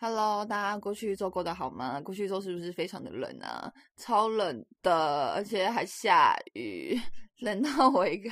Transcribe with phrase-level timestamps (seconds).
[0.00, 2.00] Hello，大家过去一周过得好吗？
[2.00, 3.70] 过去一周是不是非常的冷啊？
[3.96, 6.98] 超冷的，而且还下雨，
[7.40, 8.30] 冷到我一个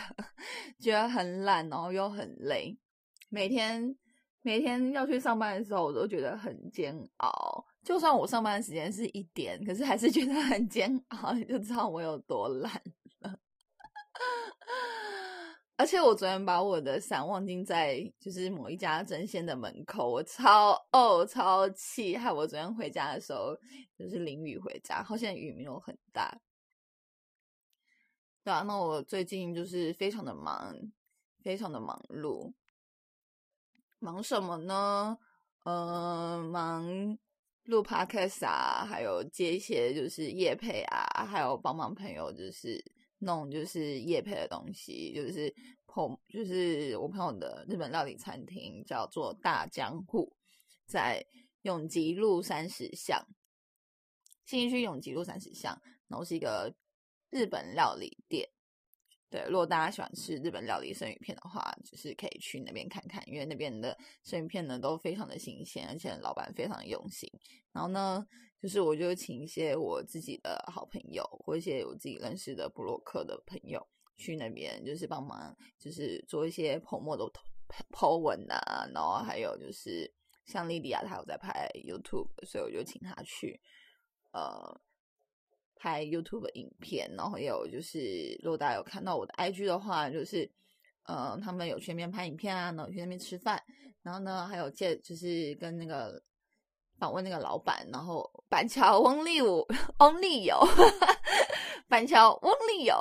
[0.79, 2.75] 觉得很懒，然后又很累。
[3.29, 3.95] 每天
[4.43, 7.66] 每天要去上班的时候，我都觉得很煎熬。
[7.83, 12.83] 就算我上班时间是一点，可是还是觉得很煎熬，你就知道我有多懒
[13.21, 13.39] 了。
[15.77, 23.57] 而且我昨天把我的伞忘记在就是某一家针线的门口，我超哦超气，害我昨天回家的时候
[23.96, 26.39] 就是淋雨回家，好像雨没有很大。
[28.45, 30.76] 对啊，那我最近就是非常的忙，
[31.43, 32.53] 非常的忙碌。
[33.98, 35.17] 忙什么呢？
[35.65, 37.19] 呃，忙
[37.70, 42.84] 录 podcast 啊，还有接一些就是夜配啊，还有帮忙朋友就是。
[43.23, 45.55] 弄就是夜配的东西，就是
[45.85, 50.35] 朋就是我朋友的日本料理餐厅，叫做大江户，
[50.87, 51.23] 在
[51.61, 53.23] 永吉路三十巷，
[54.47, 56.75] 新义区永吉路三十巷，然后是一个
[57.29, 58.49] 日本料理店。
[59.31, 67.31] 对，如果大家喜欢吃日本料理生鱼片的话，就是可以去那边看看，因为那边的生鱼片呢都非常的新鲜，而且老板非常用心。
[67.72, 68.27] 然后呢，
[68.61, 73.81] 就是我就请一些我自己的好朋友，或一些我自己认识的布洛克的朋友
[74.17, 77.25] 去那边，就是帮忙，就是做一些泡沫的
[77.92, 80.12] 抛文啊，然后还有就是
[80.44, 83.61] 像莉莉亚她有在拍 YouTube，所以我就请她去，
[84.33, 84.81] 呃。
[85.81, 90.48] 拍 YouTube 影片，然后也有就是，如果大家有看到我的 IG 的话，就是，
[91.05, 93.59] 呃，他们有去那边拍影片啊，然后去那边吃饭，
[94.03, 96.22] 然后呢，还有借就是跟那个
[96.98, 99.67] 访问那个老板，然后板桥翁立武
[100.00, 100.61] 翁立友，
[101.89, 102.94] 板桥翁立友，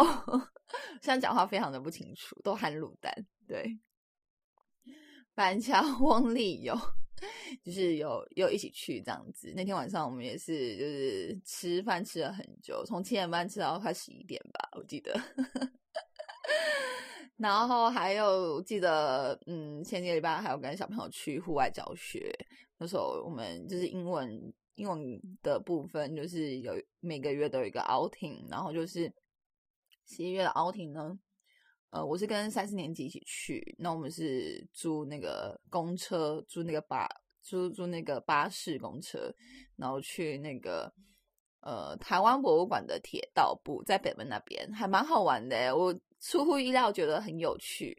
[1.02, 3.14] 现在讲话非常的不清楚，都含卤蛋，
[3.45, 3.77] 对，
[5.36, 6.73] 板桥翁立友。
[7.63, 15.17] 就是有有一起去这样子，那天晚上我们也是就是吃饭吃了很久，从七点半吃到快十一点吧，我记得。
[17.37, 22.30] 然后还有记得，嗯，前几个礼拜还有跟小朋友去户外教学，
[22.77, 29.11] 那时候我们就是英文英文的部分，就是有每个月都有一个 outing，然后就是
[30.05, 31.17] 十一月的 outing 呢。
[31.92, 37.10] 呃，我是跟三四年级一起去，那我们是租那个公车，租那个巴，
[37.42, 39.33] 租租那个巴士公车，
[39.76, 40.94] 然后去那个
[41.61, 45.76] 呃台湾博物馆的铁道部，在北门那边，还蛮好玩的。
[45.76, 47.98] 我出乎意料，觉得很有趣，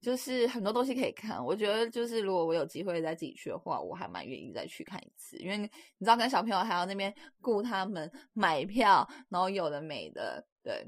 [0.00, 1.44] 就是很多东西可以看。
[1.44, 5.66] 我觉得就是如果我有机会再自己去的话，我还蛮愿意再去看一次，因为你
[5.98, 10.86] 知道跟小朋友还要那边雇他们买票，然后有的没的，对。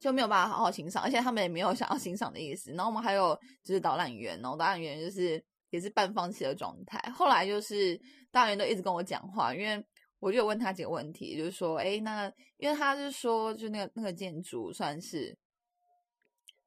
[0.00, 2.72] 就没有办法好好欣赏，而且他们也没有想要欣赏的意思。
[2.72, 6.98] 然后我们还有就是导览员，然后导览员就是也是半放弃的状态。
[7.12, 8.00] 后来就是
[8.32, 9.84] 导览员都一直跟我讲话，因为
[10.18, 15.36] 我就有问他几个问题，就是说，哎，那因为他是说，就那个那个建筑算是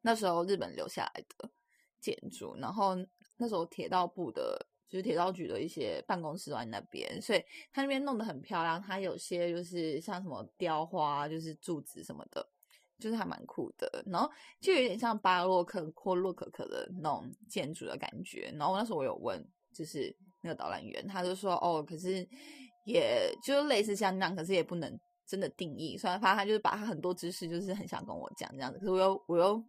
[0.01, 1.49] 那时候日本留下来的
[1.99, 2.95] 建筑，然后
[3.37, 8.79] 那时候铁道部的，就是铁道局的一些办公室在那边，所以他那边弄得很漂亮。
[8.79, 12.47] 他有些就是像什么雕花，就是柱子什么的。
[13.03, 14.31] 就是还蛮酷的，然后
[14.61, 18.49] 就有点像巴洛克或洛可可的那种建筑的感觉。
[18.57, 22.25] 然后那时候我有问，就是那个导览员，他就说：“哦，可是
[22.85, 24.97] 也就类似像那样，可是也不能
[25.27, 25.97] 真的定义。
[25.97, 29.61] 虽然发现他就是把他很多知识，就是很想跟我讲这样子，可是我又我又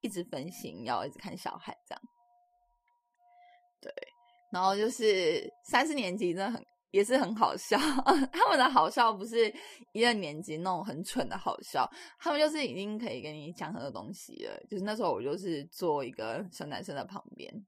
[0.00, 2.02] 一直分心，要一直看小孩这样。
[3.82, 3.92] 对，
[4.50, 7.78] 然后就是三四年级真的很。”也是很好笑，
[8.32, 9.52] 他们的好笑不是
[9.92, 14.60] 一二年级那种很蠢的好笑，他们就是已经可以跟你讲很多东西了。
[14.68, 17.64] 就是那时候我就是坐一个小男生的旁边，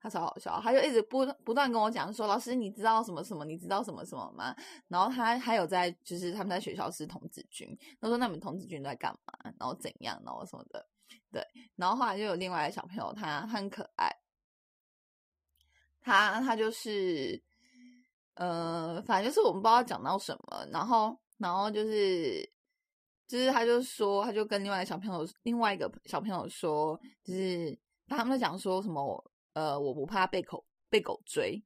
[0.00, 3.44] 他超好笑，他就一直不不断跟我讲说：“老师，你知道什么什么？
[3.44, 4.54] 你知道什么什么吗？”
[4.88, 7.68] 然后他还有在就是他们在学校是童子军，
[8.00, 9.52] 他说：“那你们童子军都在干嘛？
[9.58, 10.20] 然后怎样？
[10.24, 10.84] 然后什么的？”
[11.32, 11.44] 对，
[11.76, 14.10] 然后后来就有另外一个小朋友，他很可爱，
[16.00, 17.40] 他他就是。
[18.38, 22.48] 呃，反正就是我们不知道讲到什么，然后，然后就是，
[23.26, 27.76] 就是他就说，他就跟另外一个小朋友，另外一个小朋友说，就是
[28.06, 31.60] 他们在讲说什么，呃，我不怕被狗被狗追，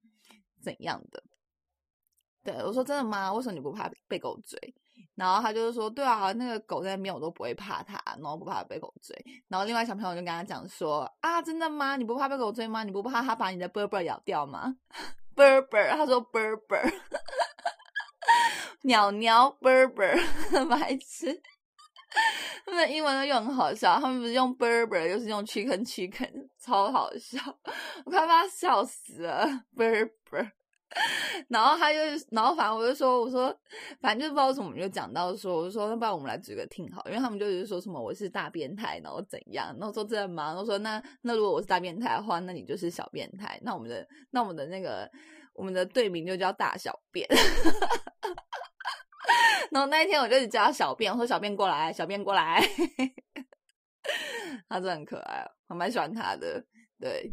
[0.63, 1.23] 怎样的？
[2.43, 3.31] 对我说真的吗？
[3.35, 4.59] 为什么你不怕被狗追？
[5.15, 9.15] 然后他就是说，对啊，那个狗在那边我都不会怕它，然后不怕被狗追。
[9.47, 11.97] 然后另外小朋友就跟他讲说，啊，真的吗？
[11.97, 12.83] 你不怕被狗追吗？
[12.83, 14.75] 你不怕它把你的波波咬掉吗
[15.34, 16.93] berber，他说 berber，
[18.82, 21.40] 鸟鸟 bird 白痴。
[22.64, 27.40] 他们英文又很好笑，他们不是用 berber，就是用 chicken chicken，超好笑，
[28.05, 30.52] 我快把他笑死了，berber。
[31.49, 31.99] 然后他就，
[32.31, 33.55] 然后反正我就说，我说，
[34.00, 40.47] 反正就是不知道怎么，就讲到说，我说，那不然我们来举个听好，因为他们就是说什么我是大变态，然后怎样，然后说真的吗？
[40.49, 45.11] 然后说那那如果我是大变态的话，那你就是小变态，那我们的那我们的那个
[45.55, 47.29] 我们的队名就叫大小便。
[49.71, 52.62] 然后那一天我就叫他小便，我说小便过来，小便过来，
[54.69, 56.62] 他真的很可爱，我蛮喜欢他的，
[57.00, 57.33] 对。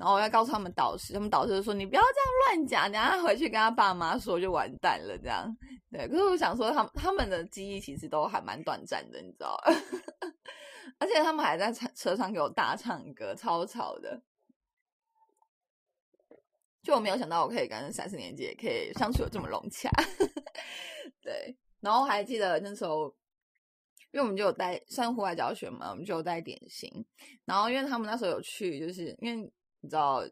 [0.00, 5.46] 然后我要告诉他们导师，他们导师就说：“你不要这样乱讲，等下回去跟他爸妈说就完蛋了。”这样，
[5.92, 6.08] 对。
[6.08, 9.62] 可是我想说，他们他们的记忆其实都还蛮短暂的，你知道？
[10.98, 14.22] 而且他们还在车上给我大唱歌，超吵的。
[16.82, 19.90] 就我没有想到，我可以跟三四年级也可以相处的这么融洽。
[21.20, 21.54] 对。
[21.80, 23.14] 然后还记得那时候，
[24.12, 26.90] 因为我们就有带上户外教学嘛，我们就有带点心。
[27.44, 29.52] 然后因为他们那时候有去，就是因为。
[29.80, 30.22] 你知道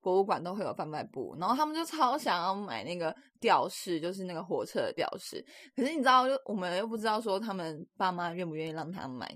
[0.00, 5.44] 博物馆都会有贩卖部，然后他们就超想要买那个吊饰，就是那个火车的吊饰。
[5.76, 9.28] 可是你知道，就我们又不知道说他们爸妈愿不愿意让他买。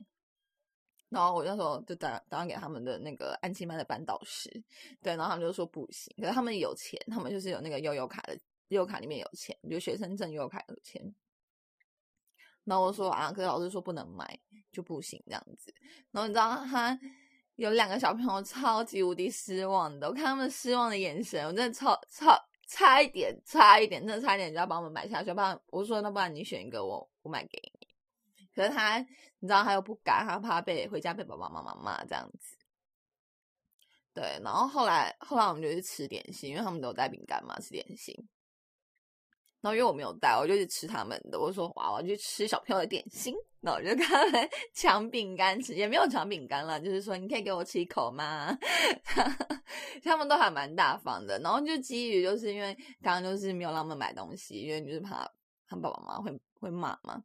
[1.11, 4.51] 然后我那时候就打打算给他们的那个安琪曼的班导师，
[5.03, 6.13] 对，然后他们就说不行。
[6.17, 8.35] 可是他们有钱，他们就是有那个悠游卡的
[8.69, 11.15] 悠游卡里面有钱，就学生证悠游卡有钱。
[12.65, 14.37] 然后我说啊，可是老师说不能买，
[14.73, 15.73] 就不行这样子。
[16.11, 16.99] 然后你知道他。
[17.57, 22.37] 有两个小朋友超级无敌失望的，我看他们失望的眼神，我真的超超
[22.67, 25.33] 差一点，差一点，真的差一点就要把我们买下去。
[25.33, 27.87] 不然我说那不然你选一个，我我买给你。
[28.55, 32.57] 可是他，你知道他又不敢，他怕被回家被爸爸妈妈骂这样子。
[34.13, 38.15] 对，然后后来后来我们就去吃点心，因为他们都有带饼干嘛，吃点心。
[39.65, 41.41] 然后因为我没有带，我就去吃他们的。
[41.41, 43.35] 我说哇，我要去吃小朋友的点心。
[43.63, 48.55] 然后我就跟他们 抢饼干吃，也没有抢饼干了，就是说你可以给我吃一口吗？
[50.05, 51.39] 他们都还蛮大方的。
[51.39, 55.27] 然后就基于就是因为刚刚就是没有让他们买东西，因为就是怕
[55.67, 57.25] 他爸爸妈妈会会骂嘛。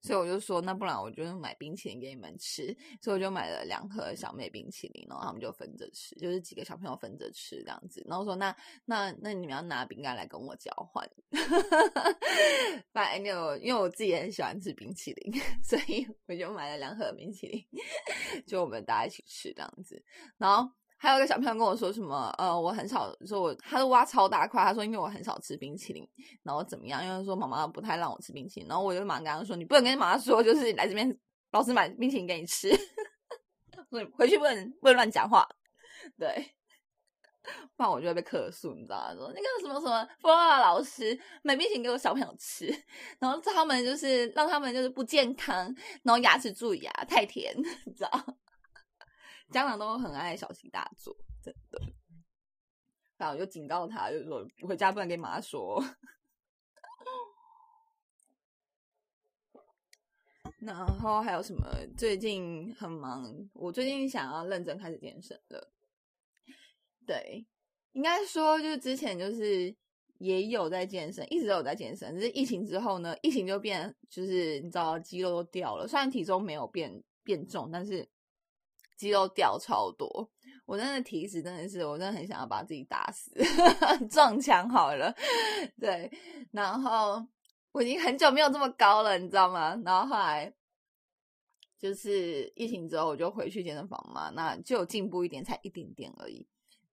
[0.00, 2.66] 所以我就说，那不然我就买冰淇淋给你们吃。
[3.02, 8.04] 所以我就买了两盒小妹冰淇淋，然后他们就分着吃，就是几个小朋友分着吃这样子。
[8.08, 8.54] 然后说，那
[8.84, 11.08] 那那你们要拿饼干来跟我交换。
[12.92, 17.64] 反正因为我自己也很喜欢吃冰淇淋， 所以我就买了两盒冰淇淋，
[18.46, 20.02] 就我们大家一起吃这样子。
[20.36, 20.70] 然后。
[21.00, 22.34] 还有一个小朋友跟我说什么？
[22.38, 24.62] 呃，我很少说，我他都挖超大块。
[24.64, 26.06] 他说，因为我很少吃冰淇淋，
[26.42, 27.04] 然后怎么样？
[27.04, 31.16] 因为说妈妈不太让我吃冰淇淋，然后我就马上跟他说，你不能跟妈妈说，就是来这边
[31.52, 32.68] 老师买冰淇淋给你吃，
[33.88, 35.48] 所以回去不能不能乱讲话，
[36.18, 36.52] 对，
[37.76, 39.14] 不然我就会被克诉，你知道吗？
[39.14, 42.66] 说那个什么什么弗拉老师买冰淇淋给我小朋友吃，
[43.20, 45.56] 然后他们就是让他们就是不健康，
[46.02, 47.54] 然后牙齿蛀牙太甜，
[47.86, 48.10] 你知道。
[49.50, 51.80] 家长都很爱小题大做，真的。
[53.16, 55.82] 然后我就警告他，就是说回家不能跟妈妈说。
[60.58, 61.66] 然后还有什么？
[61.96, 65.72] 最近很忙，我最近想要认真开始健身了。
[67.06, 67.46] 对，
[67.92, 69.74] 应该说就是之前就是
[70.18, 72.14] 也有在健身，一直都有在健身。
[72.14, 78.08] 只是疫情之后呢，疫情就变，就是你知道肌肉都掉了，虽然体重没有变变重，但是。
[78.98, 80.28] 肌肉掉超多，
[80.66, 83.32] 我真的体脂真的是，我真的很想要把自己打死，
[84.10, 85.14] 撞墙好了。
[85.80, 86.10] 对，
[86.50, 87.24] 然后
[87.70, 89.80] 我已经很久没有这么高了，你知道吗？
[89.84, 90.52] 然后后来
[91.78, 96.44] 就是疫情之后，我就回去健身房嘛，那就进步一点，才一点点而已。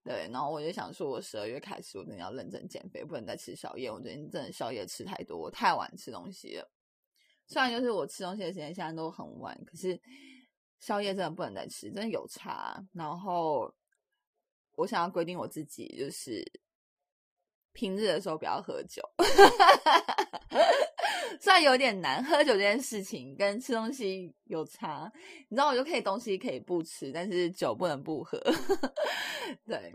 [0.04, 3.90] 对，然后我就想说，我十二月开始，我真的要认真减肥，不能再吃宵夜。
[3.90, 6.70] 我最近真的宵夜吃太多，我太晚吃东西了。
[7.48, 10.00] 虽然就是我吃东西的时间现在都很晚，可是。
[10.86, 12.80] 宵夜真的不能再吃，真的有差。
[12.94, 13.74] 然后
[14.74, 16.46] 我想要规定我自己，就是
[17.74, 19.01] 平日的时候不要喝酒。
[21.42, 25.12] 虽然有点难，喝酒这件事情跟吃东西有差。
[25.50, 28.39] 你知道，我就可以东西可以不吃，但是酒不能不喝。
[29.65, 29.92] 对，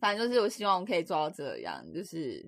[0.00, 2.44] 反正就是我希望我可以做到这样，就是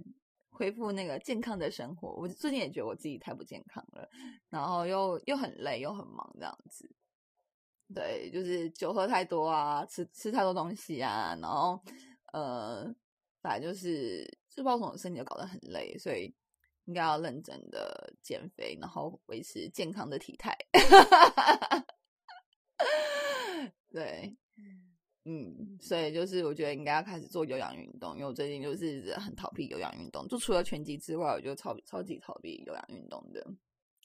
[0.50, 2.12] 恢复那个健康的生活。
[2.16, 4.08] 我最近也觉得我自己太不健康了，
[4.50, 6.90] 然后又又很累又很忙这样子。
[7.94, 11.82] 对，就是酒喝太多啊，吃吃太多东西啊，然后
[12.32, 12.94] 呃，
[13.40, 16.32] 反正就是就不知道什么身体就搞得很累，所以
[16.84, 20.54] 应该要认真的减肥，然后维持健康的体态。
[23.90, 24.36] 对，
[25.24, 33.42] 嗯，所以就是我觉得应该要开始做有氧运动，因为我最近就是很逃避有氧运动，就除了拳击之外，我就超超级逃避有氧运动的，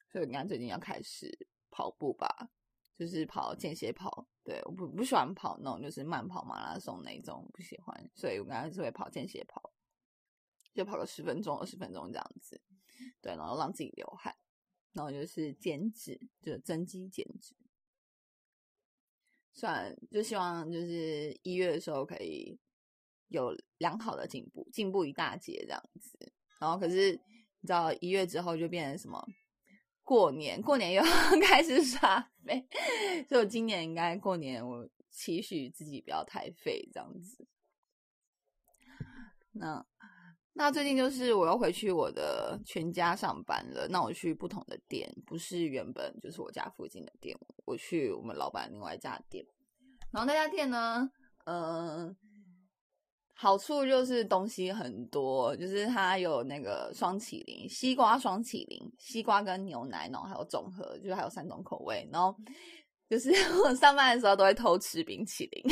[0.09, 1.29] 所以应该最近要开始
[1.69, 2.49] 跑步吧，
[2.97, 4.27] 就是跑间歇跑。
[4.43, 9.73] 对，我不不喜欢跑那种就是慢跑马拉松那种，不喜欢，所以我刚才是会跑间歇跑，
[10.73, 12.61] 就跑个十分钟、二十分钟这样子，
[13.21, 14.35] 对，然后让自己流汗，
[14.91, 17.55] 然后就是减脂，就是增肌减脂。
[19.53, 22.59] 算就希望就是一月的时候可以
[23.27, 26.33] 有良好的进步，进步一大截这样子。
[26.59, 29.25] 然后可是你知道一月之后就变成什么？
[30.03, 32.67] 过年，过年又要 开始耍废，
[33.27, 37.47] 所以我今年应该过年我期许自己不要太废这样子。
[39.53, 39.85] 那
[40.53, 49.45] 那最近就是我要回去我的全家上班了，那我去不同的店，不是原本就是我家附近的店，我去我们老板另外一家店。
[50.11, 51.09] 然后那家店呢，
[51.45, 52.15] 嗯。
[53.35, 62.07] 好处就是东西很多，就是它有那个双麒麟，西瓜双麒麟，西瓜跟牛奶，然后还有综合，就是还有三种口味。
[62.11, 62.33] 然后
[63.09, 63.31] 就是
[63.65, 65.63] 我上班的时候都会偷吃冰淇淋，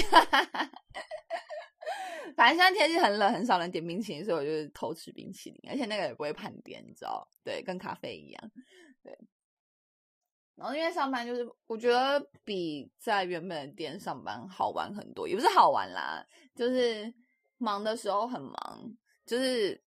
[2.35, 7.25] 反正现在天气很冷，很少人点冰淇淋，所以我就是偷吃冰淇淋，而且那个也不会判点，你知道？
[7.43, 8.51] 对，跟咖啡一样。
[9.03, 9.15] 对。
[10.55, 16.25] 然后因为上班就是我觉得比在原本的店上班好玩很多，也不是好玩啦，
[16.55, 17.13] 就是。
[17.61, 18.93] 忙的时候很忙，
[19.25, 19.81] 就是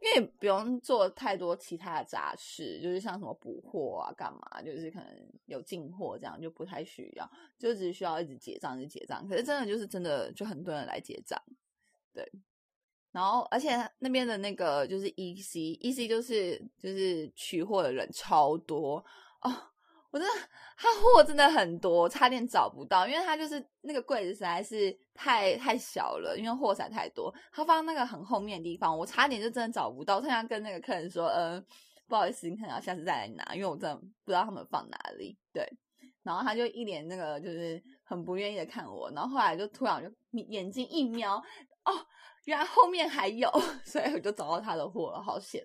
[0.00, 9.26] 因为不用做太多其他的杂事，就是像什么补货啊、干嘛，就是可能有进货这样就不太需要，就只需要一直结账、一直结账。
[9.26, 11.40] 可是真的就是真的就很多人来结账，
[12.12, 12.30] 对。
[13.10, 13.70] 然后而且
[14.00, 19.04] 那边的那个就是 E C，E C 就是就是取货的人超多
[19.40, 19.50] 哦。
[20.14, 20.32] 我真的，
[20.76, 30.20] 他货真的很多，差点找不到，因为他就是那个柜子实在是太太小了，因为货在太多，他放那个很后面的地方，我差点就真的找不到。
[30.20, 31.60] 他想跟那个客人说，嗯，
[32.06, 35.36] 不好意思，你可能要下次再来拿，因为我真的不知道他们放哪里。
[35.52, 35.68] 对，
[36.22, 41.38] 然后他就一脸那个就是很不愿意的看我，然后后来就突然就眼睛一瞄，
[41.86, 41.92] 哦，
[42.44, 43.50] 原来后面还有，
[43.84, 45.60] 所以我就找到他的货了，好险。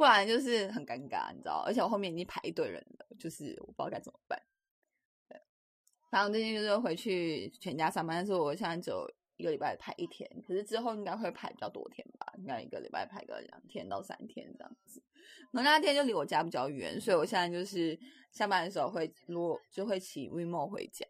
[0.00, 1.62] 不然就是很尴尬，你知道？
[1.66, 4.42] 而且我后面已经排一队人了，就是我不知道该怎么办。
[5.28, 5.38] 对，
[6.10, 12.32] 反正最近就是回去全家上班，但是我现在只有一个礼拜排一天，可是之后应该会排比较多天吧？
[12.38, 15.02] 应该一个礼拜排个两天到三天这样子。
[15.50, 18.00] 那那天就离我家比较远，所以我现在就是
[18.32, 21.06] 下班的时候会如果就会骑 WeMo 回家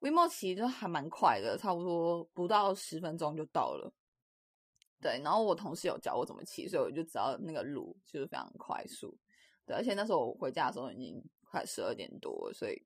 [0.00, 3.90] ，WeMo 骑就还蛮快的，差不多不到十分钟就到了。
[5.02, 9.18] 对，然后我同事有教我怎么骑，所以我就知道那个路就是非常快速。
[9.66, 12.80] 对，而且那时候我回家的时候已经快十二点多，所以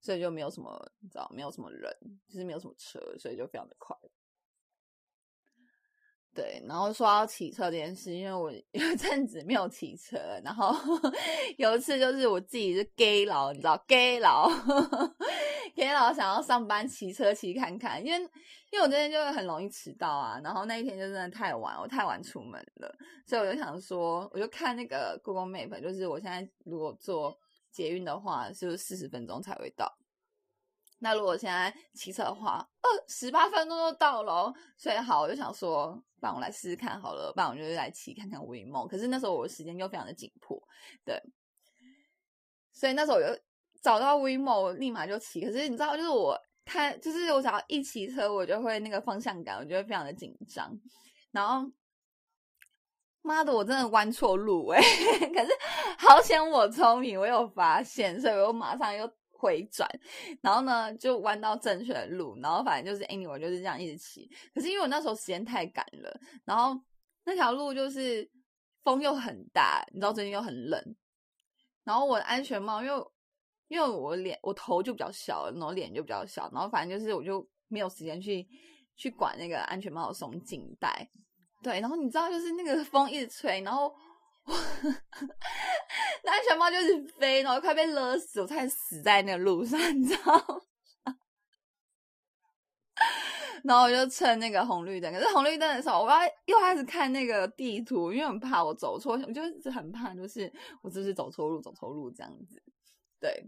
[0.00, 1.92] 所以就没有什么，你知道，没有什么人，
[2.28, 3.96] 就是没有什么车，所以就非常的快。
[6.38, 10.72] 对，然后说到骑车这件事，因为我 有阵子没有骑车，然后
[11.58, 14.48] 有一次就是我自己是 gay 佬，你知道 gay 佬。
[15.74, 18.20] 天老想要上班骑车骑看看，因为
[18.70, 22.94] 因为我这天就会很容易迟到啊，然后那一天就真的太晚，我太晚出门了，
[23.26, 27.36] 所以我就想说，我就看那个 Google Map，就是我现在如果坐
[27.72, 29.92] 捷运的话，是不是四十分钟才会到？
[30.98, 38.86] 那如果现在骑车的话，二十八分钟就到了，所以好，我就想说，不然我来试试看好了，不然我就来骑看看威梦。
[38.88, 40.62] 可是那时候我的时间又非常的紧迫，
[41.04, 41.22] 对，
[42.72, 43.40] 所以那时候我就。
[43.80, 50.76] 找到 WeMo 立马就骑，可是你知道，就是我他，就是我只要一骑车，我就会那个方向感，我就会非常的紧张。
[51.30, 51.70] 然后，
[53.22, 54.80] 妈的，我真的弯错路哎！
[55.32, 55.50] 可是
[55.96, 59.88] 好险我聪明，我有发现，所以我马上又回转，
[60.42, 62.38] 然后呢就弯到正确的路。
[62.42, 64.28] 然后反正就是 anyway 就是这样一直骑。
[64.54, 66.78] 可是因为我那时候时间太赶了，然后
[67.24, 68.28] 那条路就是
[68.82, 70.96] 风又很大，你知道最近又很冷，
[71.84, 73.10] 然后我的安全帽又。
[73.70, 78.48] 因为我脸我头就比较小，然后脸就比较小，然后反正就是我就没有时间去
[78.96, 81.06] 去管那个安全帽的松紧带，
[81.62, 83.94] 对，然后你知道就是那个风一直吹，然后
[86.24, 90.62] 那安全帽就是飞，然后快被勒死，我差点死在那个路上， 你知道？
[93.64, 100.50] 然后我就趁那个红绿灯，可是红绿灯的时候，我刚又开始看那个地图，因为很怕我走错，我就是很怕，就是
[100.80, 102.62] 我是不是走错路，走错路这样子。
[103.20, 103.44] 对，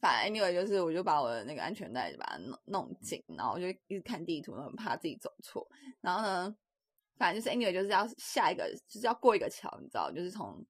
[0.00, 5.66] 反正 anyway 就是，我就把我的那个安全带就把它弄弄紧，然后我就一直看地图，很怕自己走错。
[6.00, 6.56] 然后呢，
[7.18, 10.64] 反正就是 anyway 就是要下一个，就是要过一个桥，你知道，就是从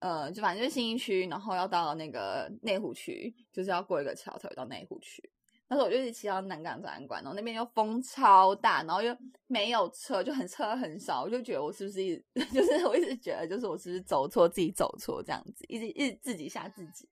[0.00, 5.30] 呃，就反正就是新一区，然后要到那个内湖区，就是要过一个桥才会到内湖区。
[5.66, 9.16] 那时候我就一直骑到南港展览馆，然后那边又风超大，然后又
[9.46, 12.14] 没有车，就很车很少，我就觉得我是不是一，
[12.52, 17.08] 就是我一直觉得就是我是不是走错，自己走错这样子，一直一直自己吓自己。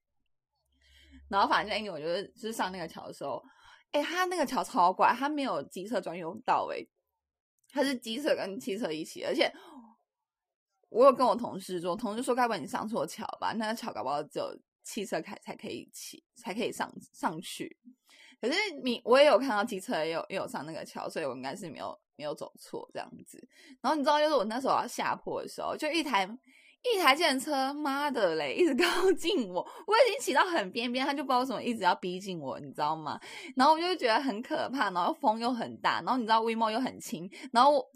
[1.31, 3.43] 然后反正 anyway，我觉得就是上那个桥的时候，
[3.93, 6.87] 哎，他那个桥超怪，他没有机车专用道，哎，
[7.73, 9.51] 它是机车跟汽车一起，而且
[10.91, 13.55] 我有跟我同事说，同事说该不会你上错桥吧？
[13.55, 17.77] 那个桥搞不好只有汽车开才可以骑，才可以上上去。
[18.41, 23.43] 可是你我也有看到机车也有也有上那个桥，所以我应该是没有没有走错这样子。
[23.81, 26.29] 然后你知道，就是我那时候要下坡的时候，就一台
[26.83, 33.21] 一台电车，妈的嘞，一直靠近我，我已经骑到很边边，他就不知道为什么一直要逼近我，你知道吗？
[33.57, 37.89] 然后我就觉得很可怕，然后风又很大，然后你知道威 o 又很轻，然后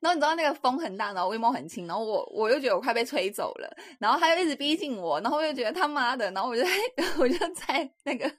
[0.00, 6.62] 然后你知道那个风很大，然后威 o 很轻，然后我我又觉得我快被吹走了，然后他又一直逼近我，然后我又觉得他妈的，然后我就
[7.18, 8.30] 我就在那个。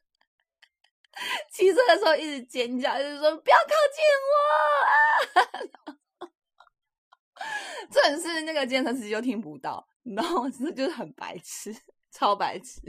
[1.52, 5.97] 骑车的时候一直尖叫，就是说不要靠近我啊！
[7.90, 10.50] 这很是那个健身司机就听不到，你知道吗？
[10.50, 11.76] 这就是很白痴，
[12.12, 12.82] 超白痴。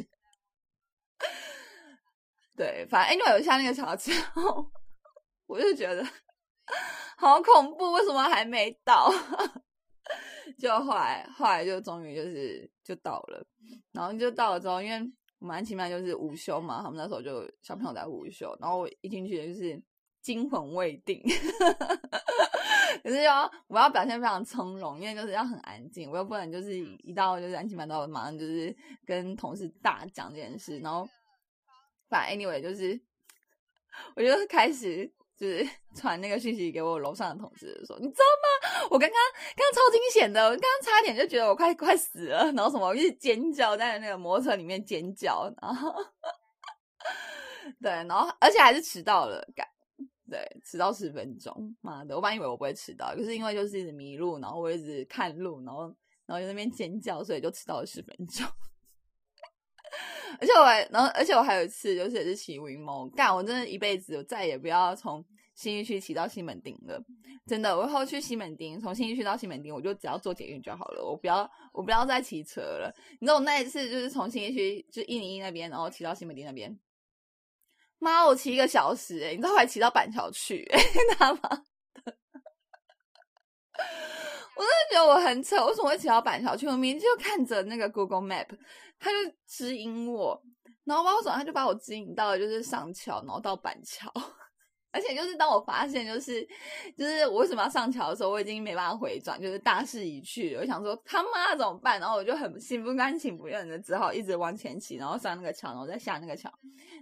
[2.56, 4.70] 对，反正因为有下那个桥之后，
[5.46, 6.04] 我就觉得
[7.16, 9.10] 好恐怖，为什么还没到？
[10.58, 13.46] 就后来后来就终于就是就到了，
[13.92, 15.12] 然后就到了之后，因为。
[15.40, 19.80] 蛮奇妙，就是午休嘛，他们那时候就小朋友在午休，然后我一进去就是
[20.20, 21.22] 惊魂未定，
[23.02, 28.74] 可是要我要表现非常从容，因为就是要很安静，我又不能就是一到就是安静班到马上就是
[29.06, 31.08] 跟同事大讲这件事，然后
[32.08, 33.00] 反正 anyway 就是
[34.16, 35.12] 我就开始。
[35.38, 38.88] 就是 传那个讯息给我楼上的同事说，你知道吗？
[38.90, 39.16] 我刚刚
[39.54, 45.94] 刚刚超惊险的，我刚刚差点就觉得我快快死了，然后什么一直尖叫在那个摩托车里面尖叫，然后
[47.80, 49.64] 对，然后而且还是迟到了，赶
[50.30, 55.84] 对迟到十分钟，妈的，我本来以为我不会迟到，可是因为就是一直迷路，然后我一直看路，然后
[56.26, 58.46] 然后在那边尖叫，所以就迟到了十分钟。
[60.40, 65.24] 而且我还，然后而且我还有一次，就是也是骑云谋干，我真的一辈子我再也不要从
[65.54, 67.02] 新义区骑到西门町了，
[67.46, 72.94] 真的，我以后去西门町，从新义区到西门町，我就只要坐捷运就好了，我不要，我不要再骑车了。
[73.18, 76.78] 你知道我那一次就是从新义区就一零一那边，然后骑到西门町那边，
[77.98, 81.64] 妈，我骑一个小时，哎，你知道还骑到板桥去， 你知道吗？
[84.56, 86.66] 我真的觉得我很扯，为什么会骑到板桥去？
[86.66, 88.48] 我明明就看着那个 Google Map，
[88.98, 90.40] 他就指引我，
[90.84, 94.12] 然后包括什么，他就把我指引到就是上桥，然后到板桥。
[94.90, 96.42] 而且就是当我发现就是
[96.96, 100.56] 就是我为什么要上桥的时候，我已经没办法回转，就是大势已去。
[100.56, 102.00] 我想说他妈怎么办？
[102.00, 106.50] 然后我就很心不甘情不愿的，只好一直往前骑，然后上那个桥，然后再下那个桥，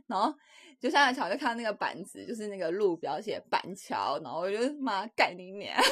[0.08, 0.34] 然后
[0.78, 5.74] 就下了桥就看到那个板子，就是那个路标写板桥，然后我就妈干你娘！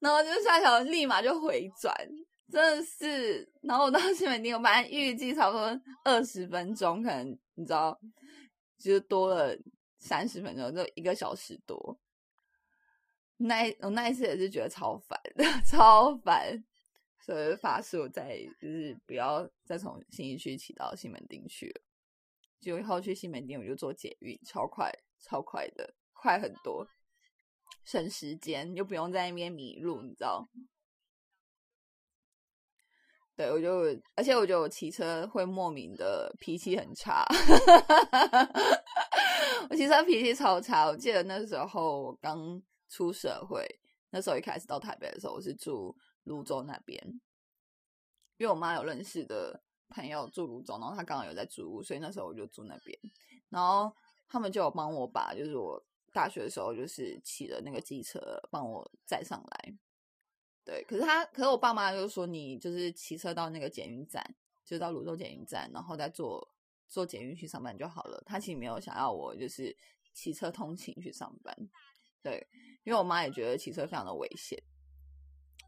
[0.00, 1.94] 然后就下桥，立马就回转，
[2.50, 3.50] 真的是。
[3.62, 7.98] 然后我到西门町，我本来预计差不多二十分钟，可能你知道，
[8.78, 9.56] 就是多了
[9.98, 11.98] 三十分钟，就一个小时多。
[13.36, 15.18] 那我那一次也是觉得超烦，
[15.66, 16.62] 超烦，
[17.24, 21.80] 所以发誓我再就是不要再从新一区骑到西门町去了。
[22.60, 26.86] 就以后去西门町，我就坐捷运，超快，超快的，快很多。
[27.82, 30.46] 省时间，又不用在那边迷路，你知道？
[33.34, 37.24] 对，我就，而且我觉得我骑车会莫名的脾气很差，
[39.70, 40.86] 我骑车脾气超差。
[40.86, 43.66] 我记得那时候我刚出社会，
[44.10, 47.00] 那时候一开始到台北的时候，我是住泸州那边，
[48.36, 52.98] 因为我妈有认识的朋友住泸州，然后她刚好有在租屋，所以那时候我就住那边，
[53.48, 53.94] 然后
[54.28, 55.84] 他们就有帮我把，就是我。
[56.14, 59.76] 大学的时候就是骑的那个机车帮我载上来，
[60.64, 60.84] 对。
[60.84, 64.24] 可是他，可是我爸妈就说你就是骑车到那个捷运站，
[64.64, 66.54] 就到泸州捷运站，然后再坐
[66.86, 68.22] 坐捷运去上班就好了。
[68.24, 69.76] 他其实没有想要我就是
[70.12, 71.52] 骑车通勤去上班，
[72.22, 72.46] 对。
[72.84, 74.56] 因为我妈也觉得骑车非常的危险。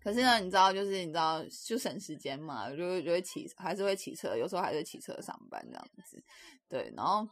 [0.06, 6.22] 可是呢，你知道，就是你知道，就省时间嘛，就会就会骑，还是会骑车，有时候还是骑车上班这样子，
[6.68, 6.92] 对。
[6.96, 7.26] 然后。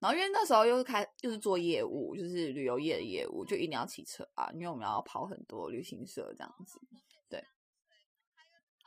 [0.00, 6.80] 然后因为那时候又是开又是做业务，就是旅游业的业务，就一定要骑车啊，因为我们要跑很多旅行社这样子。
[7.28, 7.44] 对，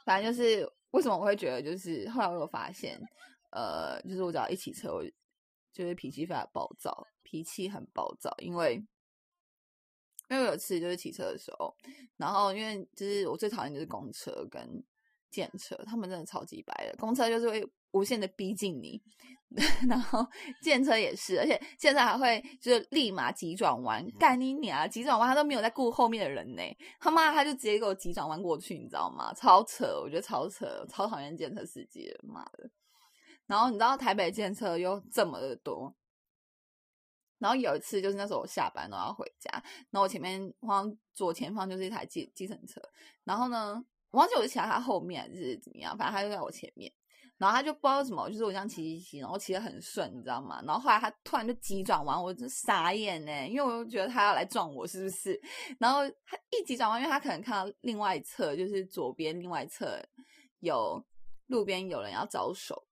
[0.06, 2.98] 反正就是为什么我会觉得，就是后来我有发现，
[3.52, 5.04] 呃，就是我只要一骑车，我
[5.74, 8.82] 就是脾气非常暴躁，脾气很暴躁，因为
[10.32, 11.76] 因为有一次就是骑车的时候，
[12.15, 14.65] 然后因为就是我最讨厌就是公车跟
[15.30, 16.96] 电车，他们真的超级白的。
[16.98, 19.02] 公车就是会无限的逼近你，
[19.89, 20.26] 然后
[20.63, 24.89] 电车也是，而且现在还会就是立马急转弯，干你娘！
[24.89, 26.63] 急转弯他都没有在顾后面的人呢，
[26.98, 29.34] 他妈他就直接给我急转弯过去，你知道吗？
[29.34, 32.70] 超扯，我觉得超扯，超讨厌电车司机的，妈的！
[33.48, 35.94] 然后你知道台北电车又这么的多。
[37.42, 39.50] 然后有一次，就是那时候我下班都要回家，
[39.90, 42.80] 然后我前面往左前方就是一台计计程车，
[43.24, 46.94] 然后呢，我忘记我是骑在他后面还是怎么样，反正他就在我前面，
[47.40, 50.62] 然后他就不知道什么，就是我这样骑骑骑，然后骑得很顺，你知道吗？
[50.68, 55.42] 然后后来他突然就急转弯，我就傻眼呢，因为我就觉得他要来撞我，是不是？
[55.80, 60.00] 然后他一急转弯，因为他可能看到另外一侧，就是左边另外一侧
[60.60, 61.04] 有
[61.48, 62.88] 路边有人要招手。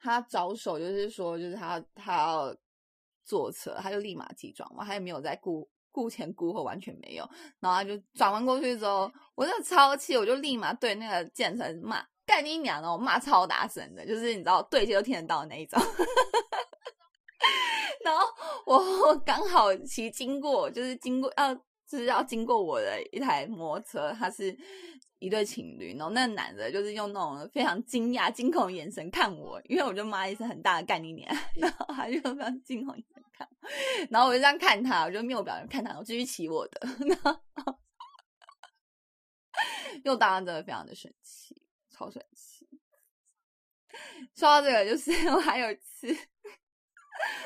[0.00, 2.56] 他招手就是说，就是他他要
[3.24, 7.28] 坐车，他就立马急转弯，他也没有在顾顾前顾后，完全没有。
[7.60, 15.80] 然后他就转弯过去之后，我真的超气，我就立马对那个建成骂干你娘的，我骂超大声的，就是你知道对接都听得到的那一种。
[18.02, 18.24] 然后
[18.64, 24.56] 我刚好骑经过，就是经过要就是要经过我的一台摩托车，他是。
[25.20, 31.30] 一对情侣，然后那个男的就是用那种非常惊讶、惊恐的眼神看我，因为我就妈一声很大的干你娘，
[31.60, 33.46] 然后他就非常惊恐眼神看，
[34.10, 36.88] 然后我就这样看他，我就面无表情看他，我继续骑我的，
[40.04, 42.66] 又当然真的非常的生气，超生气。
[44.34, 46.10] 说到这个，就是我还有一次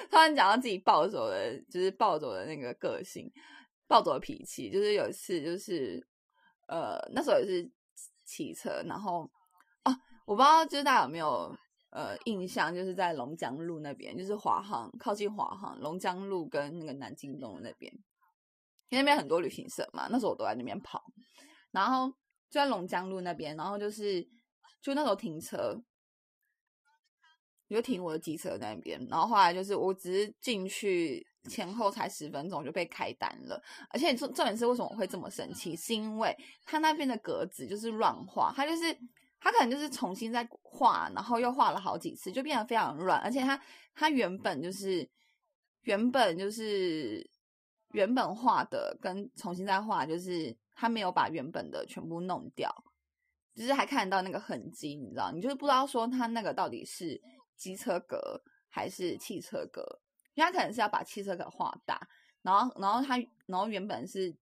[0.08, 3.28] 突然讲到自己暴走的，就是暴走的那个个性，
[3.88, 6.06] 暴走的脾气，就是有一次就是。
[6.66, 7.70] 呃，那时候也是
[8.24, 9.30] 骑车，然后
[9.84, 9.96] 哦，
[10.26, 11.56] 我不知道就是大家有没有
[11.90, 17.92] 呃印象，就是在龙江路那边，就是华航靠近华航龙江路跟那个南京东路那边，
[18.88, 21.02] 因为那边很多旅行社嘛，那时候我都在那边跑，
[21.70, 22.08] 然后
[22.50, 24.22] 就在龙江路那边，然后就是
[24.82, 25.82] 就那时候停车。
[27.68, 38.94] 你就停我的机车在那边，然后后来就是我只是进去前后才十分钟就被开单了，而且重重点是为什么我会这么生气，是因为他那边的格子就是乱画，他就是
[39.40, 43.58] 他可能就是重新再画，然后又画了好几次，就变得非常乱，而且他
[43.94, 45.08] 他原本就是
[45.82, 47.26] 原本就是
[47.92, 52.70] 原本画的跟重新再画，就是他没有把原本的全部弄掉，
[53.54, 57.20] 就是还看得到那个痕迹，你知道，你就是不知道说他那个到底是。
[57.64, 59.82] 机车格还是汽车格？
[60.34, 62.06] 因为他可能是要把汽车格画大，
[62.42, 64.36] 然后，然后他，然后原本是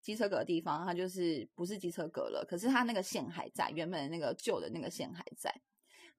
[0.00, 2.46] 机车格的地方，它就是不是机车格了。
[2.48, 5.52] 可是他那个线还在，原本那个旧的那个线还在。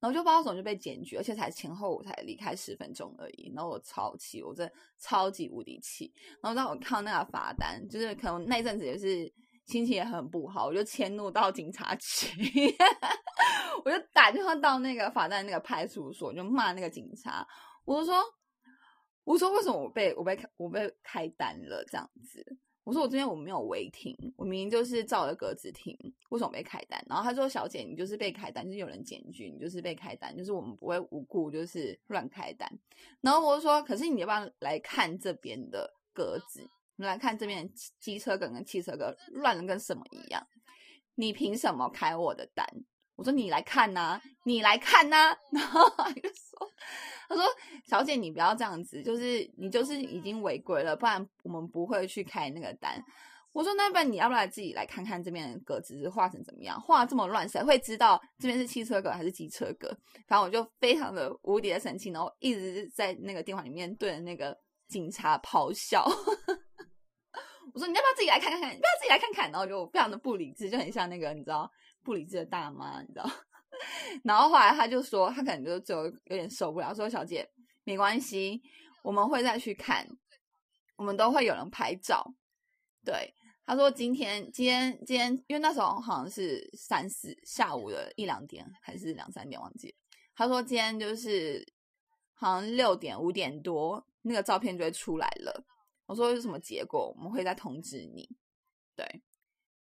[0.02, 3.52] 然后就不知道怎么就被检举，而且才前后才离开十分钟而已。
[3.56, 6.14] 然后我超气，我真的超级无敌气。
[6.42, 9.32] 然后当我看到那个罚单，就是可能那一阵子也是
[9.70, 12.76] 心情也很不好，我就迁怒到警察局。
[13.86, 17.48] 我就打电话到那个法站那个派出所，就骂那个警察。
[17.86, 18.22] 我就说
[19.24, 22.44] ：“我说为什么我被我被我被开单了这样子？
[22.84, 25.96] 我说我这边我没有违停，我明明就是照着格子停，
[26.30, 27.00] 为什么被开单？
[27.08, 32.68] 然后他说：小姐，你就是被开单，就是有人检举，你就是被开单，就是我们不会无故就是乱开单。
[33.22, 36.68] 然后我就说：可是你要不要来看这边的格子？
[37.00, 37.68] 你来看这边
[38.00, 40.46] 机车梗跟汽车梗乱的跟什么一样？
[41.16, 42.68] 你凭什么开我的单？”
[43.16, 46.72] 我说你来看呐，你来看呐， 然后他就说，
[47.28, 47.44] 他说
[47.86, 53.02] 小姐你不要这样子，就是你就是已经违规了，不然我们不会去开那个单。
[53.52, 56.80] 我说那不然你要不要自己来看看这边的格子画成怎么样？
[56.80, 59.90] 画这么乱，谁会知道这边是汽车格还是机车格？
[60.28, 64.58] 反正我就非常的无敌的生气，然后一直在那个电话里面对着那个
[64.88, 66.08] 警察咆哮。
[67.74, 68.72] 我说你要不要自己来看看看？
[68.72, 71.72] 你不要自己来看看，然后就非常的不理智，就很像那个你知道。
[72.02, 73.30] 不理智的大妈，你知道？
[74.24, 77.48] 然后后来他就说，他可能就就有点受不了，说：“小姐，
[77.84, 78.62] 没关系，
[79.04, 80.08] 我们会再去看，
[80.96, 82.34] 我们都会有人拍照。”
[83.06, 83.34] 对，
[83.66, 89.94] 他说：“今天，今天，今天，因为那时候好像是三四下午的一两点，还是两三点，忘记。
[90.34, 91.64] 他说今天就是
[92.34, 95.66] 好像六点五点多，那个照片就会出来了。
[96.10, 98.28] 我说是什么结果，我们会再通知你。
[98.96, 99.22] 对，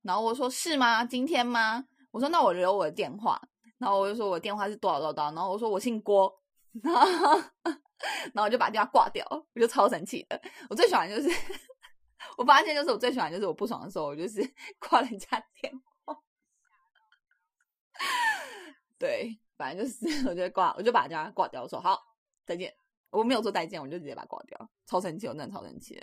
[0.04, 1.04] 然后我说是吗？
[1.04, 3.42] 今天吗？”我说那我留我的电话，
[3.80, 6.32] 然后我就说我电话是多少多少，然后我说我姓郭，
[6.84, 10.40] 然 后然后我就把电话挂掉，我就超生气的。
[10.70, 11.30] 我最喜欢就是，
[12.38, 14.40] 我发现就是我最喜欢就是我不爽的时候，我就是
[14.80, 15.74] 挂人家电
[16.06, 16.16] 话。
[19.00, 22.00] 对，反正就是我就挂，我就把电话挂掉，我说好
[22.46, 22.72] 再见，
[23.12, 26.00] 我没有说再见，我就直接把它挂掉，超生气，我真的超生气。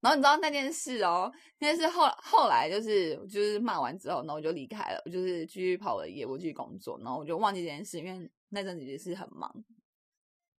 [0.00, 9.52] 然后你知道那件事哦，那件事后后来就是就是骂完之后，然后我就离开了，我就是继续跑我的业务，继续工作，然后我就忘记这件事，因为那阵子也是很忙，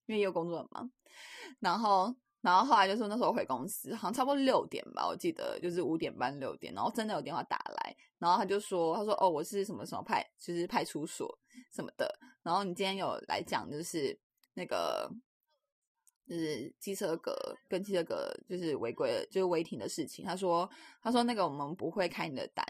[0.06, 0.90] 因为也有工作很忙。
[1.60, 11.38] 然后，然后后来就是那时候回公司，好像差不多六点吧，我记得就是五点半六点，然后真的有电话打来，然后他就说，他说哦，我是什么什么派，就是派出所
[11.72, 14.18] 什么的，然后你今天有来讲就是
[14.54, 15.08] 那个。
[16.28, 17.34] 就是机车格
[17.68, 20.24] 跟机车格就是违规，就是违停的事情。
[20.24, 20.68] 他说，
[21.02, 22.64] 他说那个我们不会开你的单，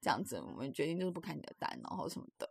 [0.00, 2.50] 这样子我们决定就是不开你的单，然后什么的。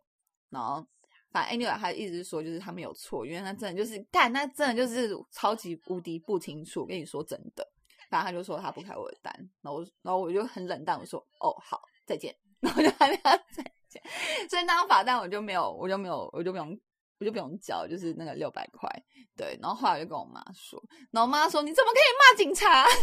[0.49, 0.87] 然后
[1.31, 6.85] 反正 anyway，他一直说就是他没有错，因为他真的就是干，那真的就是超级无敌不清楚。
[6.85, 7.67] 跟你说真的，
[8.09, 14.01] 然后他就说他不开我的单，然后然后我就很冷淡，我说哦好，再见， 然后就跟他再见。
[14.49, 16.79] 所以那张罚单我就没有，我就没有，我就不用。
[17.19, 18.89] 我就不用交，就是那个六百块，
[19.37, 19.57] 对。
[19.61, 22.83] 然后后来我就跟我妈说，然后我妈说：“你怎么可以骂警察？
[22.87, 22.93] 你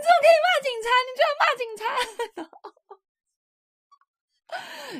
[0.00, 0.88] 怎么可以骂警察？
[1.04, 1.84] 你居然骂警察！”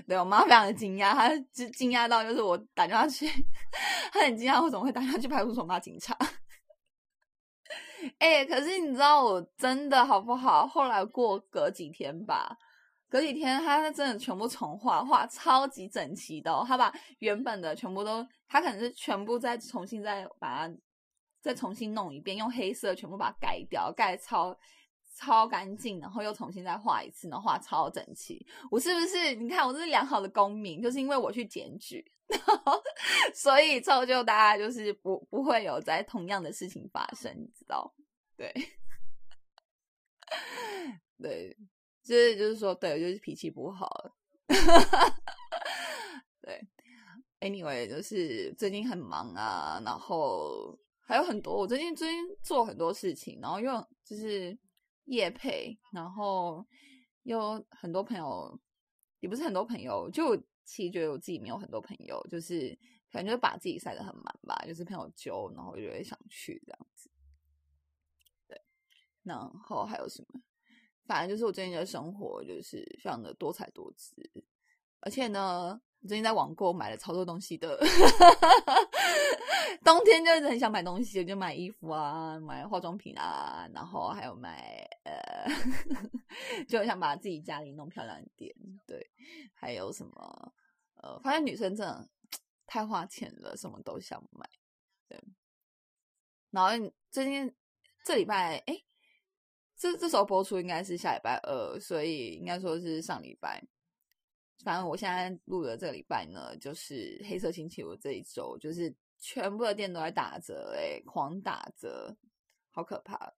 [0.09, 3.27] 对我妈非常的惊讶，她惊惊讶到就是我打电话去，
[4.13, 6.17] 她很惊讶我怎么会打电话去派出所骂警察。
[8.19, 10.67] 哎，可是你知道我真的好不好？
[10.67, 12.59] 后来过隔几天吧。
[13.15, 16.51] 隔几天，他真的全部重画，画超级整齐的。
[16.67, 20.75] 他把原本的全部都，他可能是全部再重新再把它
[21.41, 24.59] 再重新弄一遍，用黑色全部把它盖掉，盖超
[25.15, 28.45] 超干净，然后又重新再画一次，然后画超整齐。
[28.69, 29.37] 我是不是？
[29.37, 32.05] 你看，我是良好的公民，就是因为我去检举，
[33.33, 37.95] 所以造就大家就是不不会有在同样的事情发生，你知道？
[38.37, 38.53] 对，
[41.23, 41.57] 对。
[42.05, 44.15] 就是就是说，对，就是脾气不好。
[46.43, 46.63] 对
[47.41, 53.73] ，anyway，就是最近很忙啊，然后还有很多，我最近最近做很多事情，然后又
[54.05, 54.57] 就是
[55.07, 56.65] 夜配，然后
[57.23, 58.61] 又很多朋友，
[59.21, 62.79] 也不是很多朋友，就其实觉得我自己没有很多朋友，就是
[63.11, 67.11] 可能就是把自己塞得很满吧，就是朋友揪，然后就会想去这样子。
[68.47, 68.63] 对，
[69.23, 70.43] 然后还有什么？
[71.07, 74.15] 反正就是我最近的生活就是非常的多彩多姿，
[75.01, 77.79] 而且呢，我最近在网购买了超多东西的。
[79.83, 85.47] 冬天就一直很想买东西，就买衣服啊，买化妆品啊，然后还有买呃，
[86.67, 88.55] 就想把自己家里弄漂亮一点。
[88.87, 89.11] 对，
[89.53, 90.55] 还有什么
[91.03, 92.09] 呃，发现女生真的
[92.67, 94.49] 太花钱了，什么都想买。
[95.07, 95.23] 对，
[96.51, 96.71] 然后
[97.11, 97.55] 最近
[98.05, 98.83] 这礼拜哎。
[99.85, 103.63] 这这时候播出应该是下礼拜二，所以应该说是上礼拜。
[104.65, 112.17] 反正我现在录的这个礼拜呢，就是黑色星期五这一周，就是全部的店都在打折，哎，狂打折，
[112.71, 113.35] 好可怕！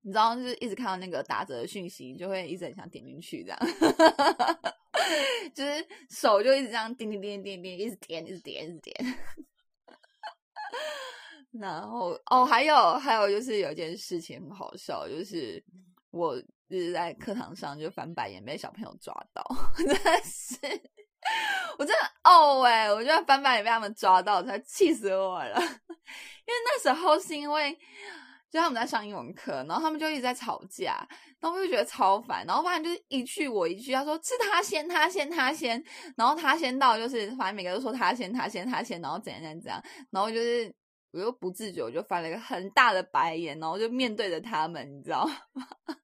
[0.00, 3.58] 你知道，就是一直看到那个打折的讯息，就会一直很想点进去，这样，
[5.54, 8.96] 就是手就一直这样点点点点点，一直点，一直点，一直点。
[11.60, 15.62] 然后哦，还有还有，就是有一件事情很好笑，就是
[16.10, 19.42] 我就是在课堂上就翻白眼被小朋友抓到，
[19.76, 20.56] 真的是，
[21.78, 25.56] 我真的哦哎，我觉得翻白眼被他们抓到，才气死我了。
[25.60, 27.76] 因为那时候是因为
[28.50, 31.06] 就他们在上英文课，然后他们就一直在吵架，
[31.40, 35.82] 然后我就觉得超烦，然后反正就是一句我一句，他说是他先，他先，他先，
[36.16, 40.74] 然后他先到，就是反正每个都说他先，他先，他先，然后怎样怎样怎样，然后就是。
[41.12, 45.68] 我又不自觉，我就翻了一个很大的白眼，然后就面对着他们，你知道吗？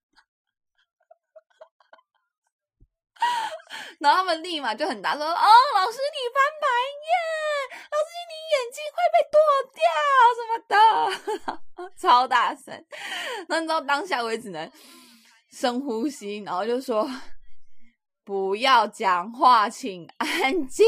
[4.00, 5.32] 然后他们立马就很大声：“哦，
[5.74, 6.66] 老师你翻白
[7.06, 7.16] 眼，
[7.90, 9.36] 老师你眼睛会被剁
[9.72, 9.82] 掉
[10.36, 12.84] 什么的， 超大声。”
[13.48, 14.70] 那你知道当下我也只能
[15.50, 17.08] 深呼吸，然后就说
[18.24, 20.86] ：“不要讲话，请安静。”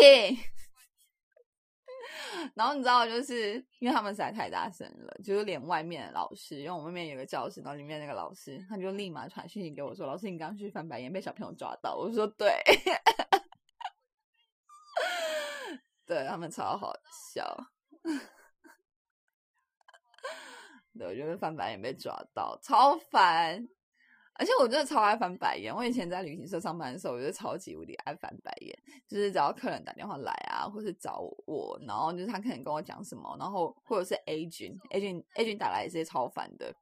[2.55, 12.53] 然后你知道，就是因为他们实在太大声了，就是连外面的老师，因为我外面有个教室，然后里面那个老师，他就立马传讯息给我说：“老师，你刚去翻白眼，被小朋友抓到。”我说：“对，
[16.07, 16.93] 对他们超好
[17.35, 17.57] 笑。
[20.99, 23.69] ”对，我觉得翻白眼被抓到，超烦。
[24.39, 25.75] 而且我真的超爱翻白眼。
[25.75, 28.79] 我以前在旅行社上班的时候，我就超级无敌爱翻白眼。
[29.09, 36.75] 就是只要客人打电话来啊，或是找我，然后就是他可能跟我讲什么，然后或者是 A 君 A 君 A 君打来也是超烦的。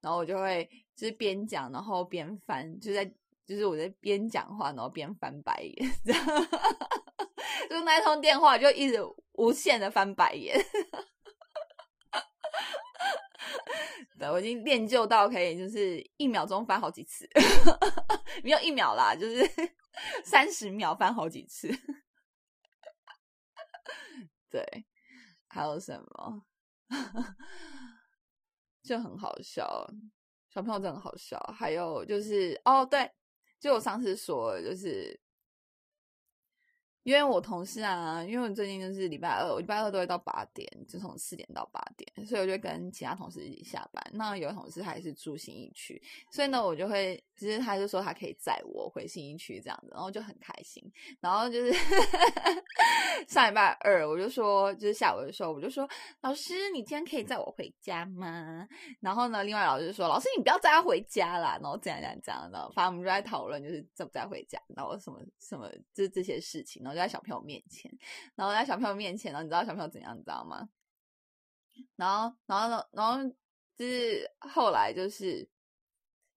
[0.00, 3.04] 然后我就会就是边讲，然后边翻，就在
[3.46, 6.24] 就是我在边讲话，然后边翻白眼， 这样。
[7.68, 8.98] 就那通电话就一直
[9.32, 10.58] 无限的翻白眼。
[14.18, 17.28] 对我已经练就到可以，就是一秒钟翻好几次，
[18.42, 19.48] 没有一秒啦，就是
[20.24, 21.68] 三十秒翻好几次。
[24.50, 24.64] 对，
[25.48, 26.46] 还有什么？
[28.82, 29.86] 就很好笑，
[30.48, 31.38] 小朋友真的好笑。
[31.56, 33.10] 还有就是，哦，对，
[33.60, 35.20] 就我上次说，就是。
[37.08, 44.10] 因为我同事啊，因为我最近就是礼拜二，我礼拜二都会到八点，就从四点到八点，所以我就跟其他同事一起下班。
[44.12, 45.98] 那有同事还是住新一区，
[46.30, 50.84] 所以呢，我就会，其实他就说他可以载我回新一区这样子，然后就很开心。
[51.18, 51.72] 然后就是
[53.26, 55.88] 上礼拜二，我就说，就是下午的时候，我就说，
[56.20, 58.68] 老师，你今天可以载我回家吗？
[59.00, 66.97] 然后呢，另外老师就说，老师你不要载他回家啦，然后这样这样这样的，反正我们就在讨论，就是载不载回家，然后什么什么，就是这些事情，然后。
[66.98, 67.90] 在小朋友面前，
[68.34, 70.68] 然后在小朋友面前，然后你知道小朋友怎样，你知道吗？
[71.96, 73.18] 然后，然后呢，然后
[73.76, 75.48] 就是后来就是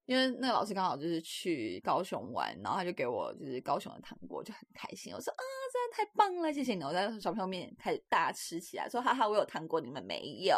[0.06, 5.12] 因为那个老师刚好就是去高雄玩，然后他就给我就是高雄的糖果，就很开心。
[5.14, 5.44] 我说啊，
[5.74, 6.84] 真的太棒了，谢谢你！
[6.84, 10.56] 我在小朋友面前开始大吃起来，说哈哈，我有糖果，你们没有。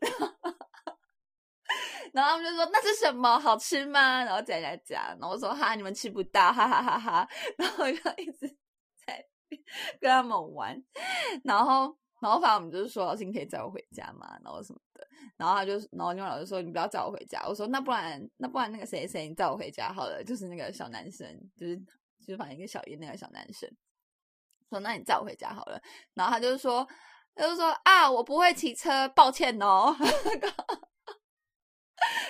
[2.12, 3.38] 然后他们就说那是什么？
[3.38, 4.24] 好吃吗？
[4.24, 7.28] 然后讲讲讲，然后我说哈，你们吃不到，哈哈哈哈。
[7.58, 8.56] 然后我就一直。
[10.00, 10.82] 跟他们玩，
[11.44, 17.42] 然后，然后反正我们就是说，老师你可以载我回家嘛，然后什么的，然后他就，然后另外老师说，你不要载我回家。
[17.46, 23.70] 我说那不然，那不然那个谁谁你载我回家好了，就是那个小男生，就是就是反正一个小一那个小男生，
[24.70, 25.80] 说那你载我回家好了。
[26.14, 26.86] 然后他就说，
[27.34, 29.96] 他就说啊，我不会骑车，抱歉哦。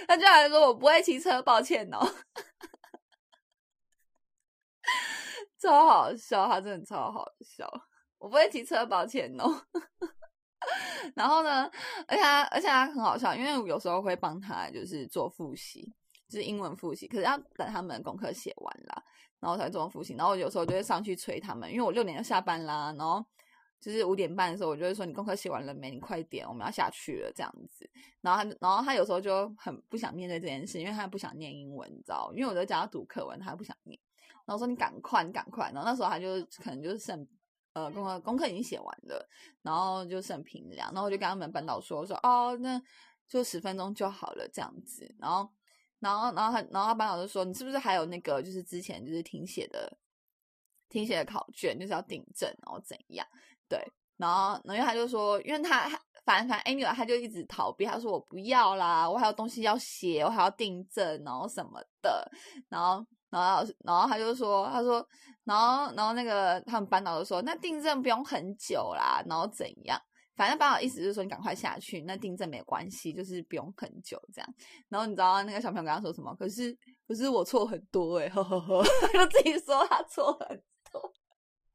[0.07, 1.99] 他就还说我不会骑车，抱歉哦。
[5.63, 7.71] 超好笑，他真的超好笑。
[8.19, 9.63] 我不会骑车，抱歉哦。
[11.15, 11.71] 然后呢，
[12.07, 15.93] 而且他，而且他很好笑，因为有时候会帮他就是做复习，
[16.29, 19.03] 就是英文复习，可是要等他们功课写完啦，
[19.41, 20.15] 然后才做复习。
[20.15, 23.25] 然后有时候就会上去催他们，因为我六点要下班啦，然后
[23.81, 25.91] 就是五点半的时候，我就会说你功课写完了没？
[25.91, 27.89] 你快点，我们要下去了这样子。
[28.21, 32.33] 然后他，然后他有时候就很不想面对这件事，因为他不想念英文，你知道？
[32.37, 33.99] 因为我在教他读课文，他不想念。
[34.45, 35.71] 然后说你赶快，你赶快。
[35.73, 37.27] 然后那时候他就可能就是剩
[37.75, 39.29] 呃功课功课已经写完了，
[39.63, 40.93] 然后就剩平量。
[40.93, 42.81] 然后我就跟他们班导说说哦，那
[43.29, 45.15] 就十分钟就好了这样子。
[45.19, 45.49] 然后
[46.01, 49.97] 然后然后他然后他班导就说你是不是还有那个就是之前就是听写的
[50.89, 53.27] 听写的考卷就是要订正然后怎样？
[53.69, 53.81] 对，
[54.17, 55.89] 然后然后他就说因为他
[56.25, 62.31] 反反正 anyway 他就一直逃避，他说我不要啦，我还有东西要写，我还要订正然后什么的，
[62.69, 63.07] 然后。
[63.33, 65.05] 然后老师，然后他就说：“他说，
[65.45, 69.99] 然后，然后那个他们班导就说，那订正不用很久啦，然后怎样？
[70.37, 74.55] 反正班导意思就是说，你赶快下去，那订正没关系，就是不用很久这样。
[74.91, 76.35] 然后你知道那个小朋友跟他说什么？
[76.35, 76.77] 可是，
[77.09, 80.49] 可是我错很多哎，呵呵呵， 就自己说他错很
[80.93, 81.13] 多。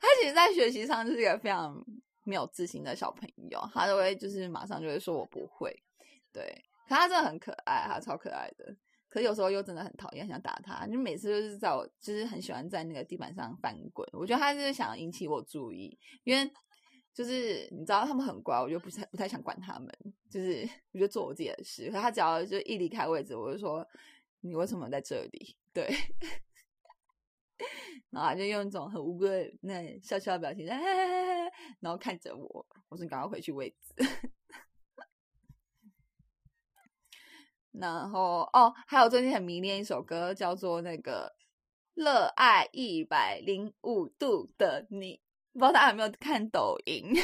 [0.00, 1.76] 他其实，在学习上就是一个非常
[2.22, 5.74] 没有自信的小朋友，他就会就是马上就会说我不会。
[6.32, 6.44] 对，
[6.88, 8.74] 可他真的很可爱，他超可爱的。”
[9.16, 10.86] 可有时候又真的很讨厌，想打他。
[10.86, 14.06] 就每次都是在我，就是很喜欢在那个地板上翻滚。
[14.12, 16.52] 我觉得他是想引起我注意，因为
[17.14, 19.88] 就是你知道他们很乖，我就不太不太想管他们。
[20.30, 21.90] 就是我就做我自己的事。
[21.90, 23.82] 可他只要就一离开位置，我就说
[24.40, 25.56] 你为什么在这里？
[25.72, 25.88] 对，
[28.12, 30.66] 然后就用一种很无辜的那笑笑的表情，
[31.80, 32.66] 然后看着我。
[32.90, 33.94] 我说你赶快回去位置。
[37.78, 41.30] 然后哦，还有最近很迷恋一首歌，叫做那个
[42.02, 45.14] 《热爱一百零五度的你》，
[45.52, 47.12] 不知道大家有没有看抖音？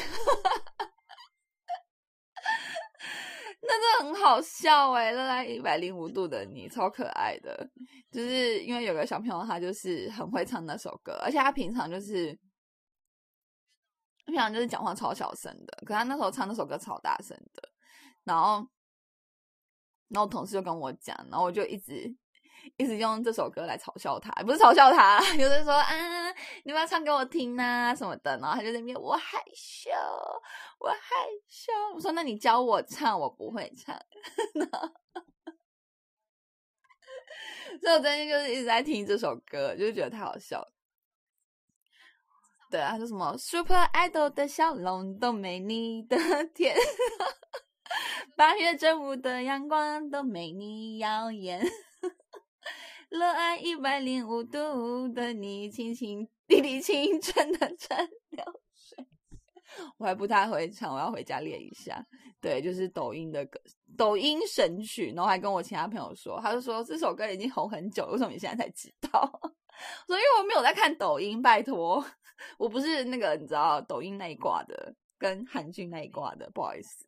[3.65, 7.71] 那真的很好笑哎，《热爱一百零五度的你》超可爱的，
[8.11, 12.39] 就是因为有个小朋友他就是很会唱那首歌，而且他平常就是
[14.27, 17.69] 平常就是讲话超小声的，可他那时候唱那首歌超大声的，
[18.25, 18.69] 然后。
[20.13, 22.15] 然后同事就跟我讲，然后我就一直
[22.77, 26.31] 一直用这首歌来嘲笑他，不是嘲笑他， 有人说啊，
[26.65, 29.91] 你不要唱给我听啊什么的，然后他就在那边我害羞，
[30.79, 30.99] 我害
[31.49, 31.73] 羞。
[31.95, 33.99] 我说那你教我唱，我不会唱。
[37.81, 40.73] 所以我最近就是一直在听这首歌，就是觉得太好笑了。
[42.71, 46.17] 对啊，说什么 Super Idol 的笑容都没你的
[46.55, 46.77] 甜。
[48.37, 51.63] 八月正午的阳光都没你耀眼，
[53.11, 57.97] 热爱一百零五度的你，轻轻滴滴青春的蒸
[58.31, 59.07] 馏水。
[59.99, 62.05] 我还不太会唱，我要回家练一下。
[62.41, 63.61] 对，就是抖音的歌，
[63.97, 69.21] 抖音神曲，然后还跟我其他朋友说，他就说这首歌已经红很久，为什么你现在才知道？
[69.43, 72.05] 我说因为我没有在看抖音，拜托，
[72.59, 77.07] 我不是那个你知道抖音那一挂的，跟韩剧那一挂的，不好意思。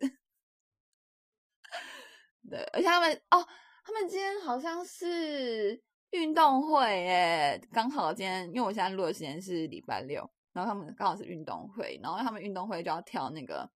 [2.51, 3.47] 对，而且他们哦，
[3.85, 5.81] 他们今天好像是
[6.11, 13.69] 运动会诶，刚好今天因为我现在录的时间是礼拜六，然后他们刚好是运动会，然后他们运动会就要跳那个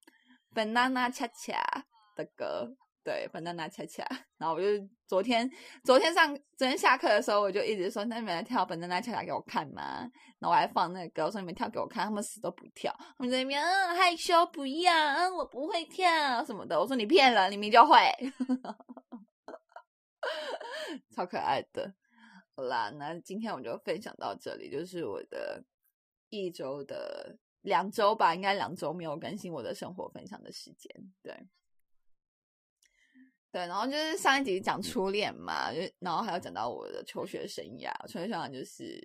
[0.55, 1.61] banana 恰恰
[2.14, 2.69] 的歌。
[3.09, 4.07] 对，反正拿恰恰，
[4.37, 4.67] 然后我就
[5.07, 5.51] 昨天
[5.83, 10.01] 昨天上昨天下课的时候，我就一直说，那你们来跳本登拿恰恰给我看嘛。
[10.39, 16.79] 然后我还放那个歌，我说你们跳给我看，他们死都不跳，他们在那边嗯害羞不要，嗯我不会跳什么的。
[16.79, 17.97] 我说你骗人，你明就会，
[21.17, 21.91] 超可爱的。
[22.55, 25.65] 好啦，那今天我就分享到这里，就是我的
[26.29, 31.49] 一周的两周吧，应该两周没有更新我的生活分享的时间，对。
[33.51, 39.01] 对，然后就是上一集讲初恋嘛，就然后还有讲到我的求学生涯，求学生涯就是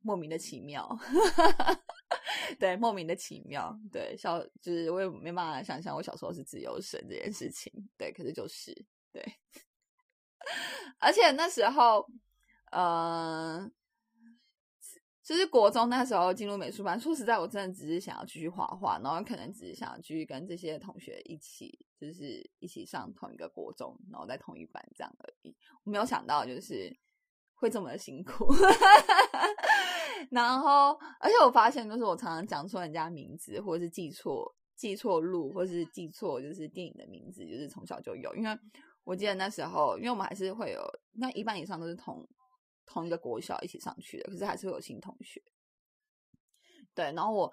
[0.00, 0.88] 莫名的奇妙，
[2.58, 8.74] 对，莫名的奇妙，对，小就是我也没办法想象我小时候是自由生这件事情，对，可是就是
[9.12, 9.24] 对，
[10.98, 12.06] 而且那时候，
[12.72, 13.72] 嗯。
[15.26, 25.52] 就是国中那时候进入美术班，说实在，我真的只是想要继续画画，然后可能只是想要继续跟这些同学一起，就是一起上同一个国中，然后在同一班这样而已。
[25.82, 26.96] 我没有想到就是
[27.56, 28.46] 会这么辛苦，
[30.30, 38.32] 然后而且我发现，就是我常常讲错人家名字，或者是记错记错路，或是记错就是电影的名字，就是从小就有。
[38.36, 38.56] 因为
[39.02, 40.80] 我记得那时候，因为我们还是会有，
[41.14, 42.24] 那一半以上都是同。
[42.86, 45.42] 同一个国小一起上去的，可是还是会有新同学。
[46.94, 47.52] 对，然后我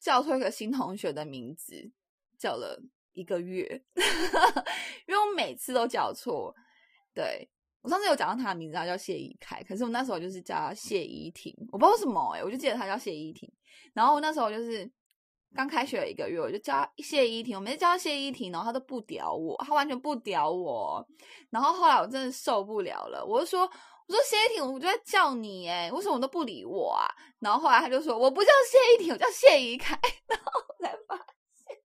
[0.00, 1.90] 叫错一个新同学的名字，
[2.38, 2.80] 叫了
[3.12, 3.66] 一个月，
[5.06, 6.54] 因为我每次都叫错。
[7.12, 7.46] 对
[7.82, 13.52] 我上次有讲到他的名字，他叫谢依凯，可是我那时候就是叫谢依婷，我不知道什么哎，我就记得他叫谢依婷。
[13.92, 14.90] 然后我那时候就是
[15.54, 21.06] 刚开学了一个月，我就叫谢依婷，我每次叫谢依婷，然后他都不屌我，他完全不屌我。
[21.50, 23.70] 然后后来我真的受不了了，我就说。
[24.08, 27.06] 我说谢依婷，我就在叫你哎，为什么都不理我啊？
[27.40, 29.98] 然后后来他就说我不叫谢依婷，我叫谢依凯。
[30.28, 31.16] 然后我才发
[31.52, 31.76] 现，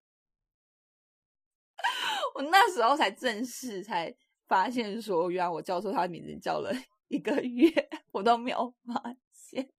[2.36, 4.16] 我那时候才正式才
[4.48, 6.72] 发现说，原来我叫错他的名字叫了
[7.08, 7.72] 一个月，
[8.12, 9.72] 我都没有发现。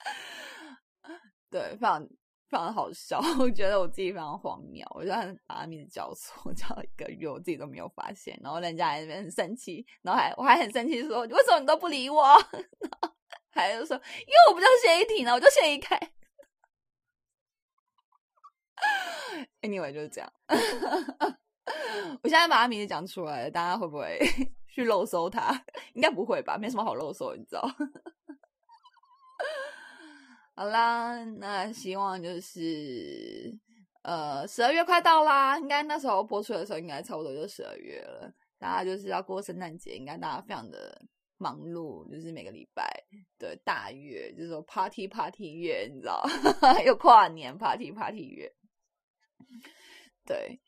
[1.50, 2.08] 对，非常。
[2.48, 5.10] 非常好笑， 我觉得我自己非常荒谬，我就
[5.46, 12.22] 把他名字叫错，叫了一个月，我自己都没有发现，然后人家还那边很生气，然后还我还很生气说，为什么你都不理我？
[13.50, 15.98] 还有说，因为我不叫谢一婷呢，我叫谢一凯。
[19.62, 20.32] Anyway 就是这样，
[22.22, 24.18] 我现在把他名字讲出来，大家会不会
[24.68, 25.64] 去漏搜他？
[25.94, 27.68] 应该不会吧，没什么好漏搜，你知道。
[30.58, 33.54] 好啦，那希望就是
[34.00, 38.32] 呃十二月快到啦，应该那时候播出的时候，应该差不多就十二月了。
[38.58, 40.98] 大家就是要过圣诞节，应该大家非常的
[41.36, 42.90] 忙碌，就是每个礼拜
[43.38, 46.26] 的大月，就是说 party party 月，你知道，
[46.86, 48.50] 又跨年 party party 月。
[50.24, 50.58] 对，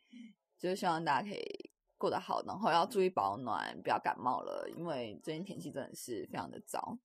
[0.59, 6.99] 就希望大家可以过得好，然后要注意保暖，不要感冒了，因为最近天气真的是非常的糟。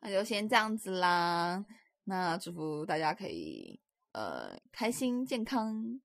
[0.00, 1.64] 那就先这样子啦。
[2.04, 3.80] 那祝福大家可以
[4.12, 6.00] 呃开心健康，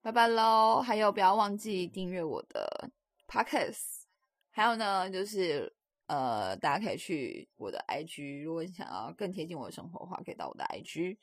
[0.00, 0.80] 拜拜喽！
[0.80, 2.90] 还有不要忘记订阅我的
[3.28, 4.04] podcast。
[4.50, 5.70] 还有呢，就是
[6.06, 11.18] 呃大家可以去我的 IG，如果你想要更贴近我的生活的话，可以到我的 IG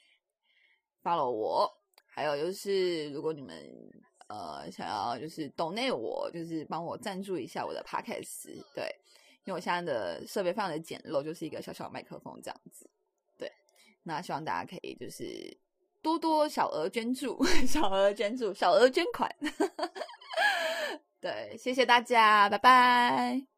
[1.01, 1.69] follow 我。
[2.05, 3.57] 还有就是，如果你们
[4.27, 9.02] 呃想要就是 donate 我，就是帮我赞助一下我的 podcast，对。
[9.45, 12.89] 因为我现在的设备非常的简陋，就是一个小小麦克风这样子。
[13.37, 13.51] 对，
[14.03, 15.57] 那希望大家可以就是
[16.01, 19.29] 多多小额捐助， 小额捐助，小额捐款。
[21.19, 23.52] 对，谢谢大家，拜拜。